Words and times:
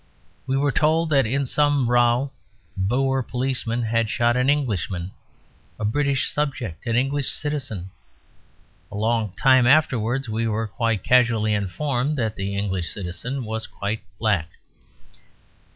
We 0.47 0.57
were 0.57 0.71
told 0.71 1.11
that 1.11 1.27
in 1.27 1.45
some 1.45 1.87
row 1.87 2.31
Boer 2.75 3.21
policemen 3.21 3.83
had 3.83 4.09
shot 4.09 4.35
an 4.35 4.49
Englishman, 4.49 5.11
a 5.77 5.85
British 5.85 6.27
subject, 6.27 6.87
an 6.87 6.95
English 6.95 7.29
citizen. 7.29 7.91
A 8.91 8.97
long 8.97 9.33
time 9.33 9.67
afterwards 9.67 10.27
we 10.27 10.47
were 10.47 10.65
quite 10.65 11.03
casually 11.03 11.53
informed 11.53 12.17
that 12.17 12.35
the 12.35 12.57
English 12.57 12.89
citizen 12.89 13.43
was 13.45 13.67
quite 13.67 14.01
black. 14.17 14.47